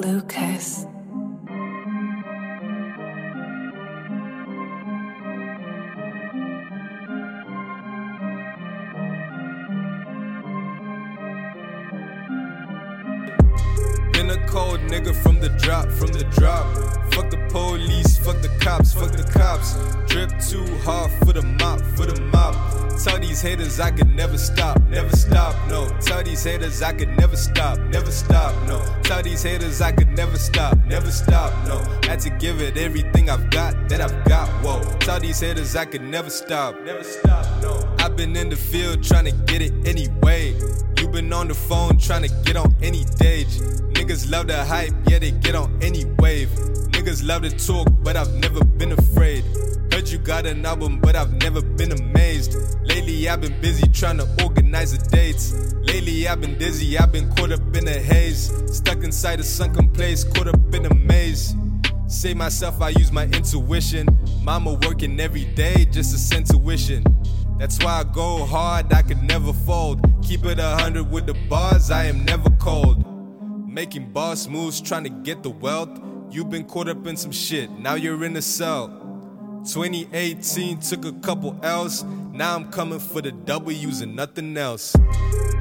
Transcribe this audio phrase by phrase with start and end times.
[0.00, 0.86] Lucas.
[14.12, 16.64] Been a cold nigga from the drop, from the drop.
[17.12, 19.74] Fuck the police, fuck the cops, fuck the cops.
[20.10, 22.54] Drip too hard for the mop, for the mop.
[23.04, 25.49] Tell these haters I could never stop, never stop,
[26.40, 28.82] these haters I could never stop, never stop, no.
[29.02, 31.76] Tell these haters I could never stop, never stop, no.
[32.08, 34.80] Had to give it everything I've got, that I've got, whoa.
[35.00, 37.94] Tell these haters I could never stop, never stop, no.
[37.98, 40.54] I've been in the field trying to get it anyway.
[40.96, 43.58] You've been on the phone trying to get on any stage.
[43.92, 46.48] Niggas love the hype, yeah, they get on any wave.
[46.94, 49.44] Niggas love to talk, but I've never been afraid.
[49.92, 52.56] Heard you got an album, but I've never been amazed.
[52.82, 55.52] Lately, I've been busy trying to organize the dates.
[56.10, 58.50] I've been dizzy, I've been caught up in a haze.
[58.66, 61.54] Stuck inside a sunken place, caught up in a maze.
[62.08, 64.06] Say myself, I use my intuition.
[64.42, 67.04] Mama working every day just to send tuition.
[67.58, 70.00] That's why I go hard, I could never fold.
[70.22, 73.04] Keep it a hundred with the bars, I am never cold.
[73.68, 76.00] Making boss moves, trying to get the wealth.
[76.28, 78.88] You've been caught up in some shit, now you're in a cell.
[79.64, 82.02] 2018 took a couple L's,
[82.32, 84.96] now I'm coming for the W's and nothing else.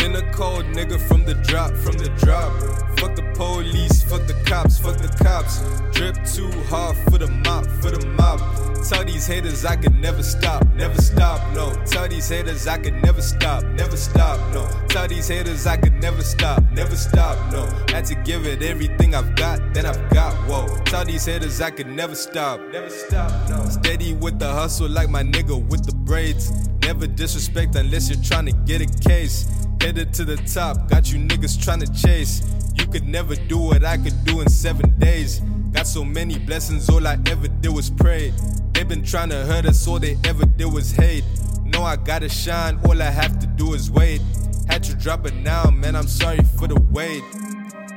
[0.00, 2.50] Been a cold nigga from the drop, from the drop.
[2.98, 5.60] Fuck the police, fuck the cops, fuck the cops.
[5.92, 8.40] Drip too hard for the mop, for the mop.
[8.88, 11.74] Tell these haters I could never stop, never stop, no.
[11.84, 14.66] Tell these haters I could never stop, never stop, no.
[14.88, 17.66] Tell these haters I could never stop, never stop, no.
[17.94, 20.66] Had to give it everything I've got, then I've got, whoa.
[20.86, 23.68] Tell these haters I could never stop, never stop, no.
[23.68, 26.50] Steady with the hustle like my nigga with the braids.
[26.80, 29.46] Never disrespect unless you're trying to get a case.
[29.80, 32.42] Headed to the top, got you niggas trying to chase.
[32.74, 35.40] You could never do what I could do in seven days.
[35.72, 38.32] Got so many blessings, all I ever did was pray.
[38.72, 41.24] They been trying to hurt us, all they ever did was hate.
[41.64, 44.20] No, I gotta shine, all I have to do is wait.
[44.68, 47.22] Had to drop it now, man, I'm sorry for the wait.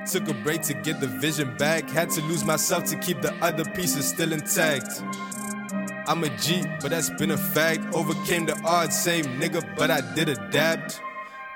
[0.09, 1.89] Took a break to get the vision back.
[1.89, 5.01] Had to lose myself to keep the other pieces still intact.
[6.07, 7.81] I'm a G, but that's been a fact.
[7.93, 10.99] Overcame the odds, same nigga, but I did adapt.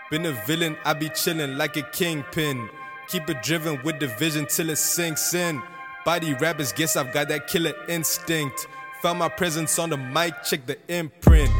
[0.09, 2.69] Been a villain, I be chillin' like a kingpin.
[3.09, 5.61] Keep it driven with the vision till it sinks in.
[6.05, 8.67] Body rappers, guess I've got that killer instinct.
[9.01, 11.51] Found my presence on the mic, check the imprint.